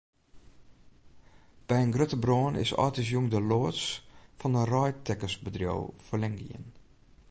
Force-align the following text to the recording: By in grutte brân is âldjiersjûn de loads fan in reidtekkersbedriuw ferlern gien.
By 1.67 1.77
in 1.83 1.93
grutte 1.95 2.17
brân 2.23 2.53
is 2.63 2.71
âldjiersjûn 2.83 3.27
de 3.33 3.39
loads 3.49 3.83
fan 4.39 4.57
in 4.61 4.69
reidtekkersbedriuw 4.73 5.83
ferlern 6.05 6.37
gien. 6.43 6.65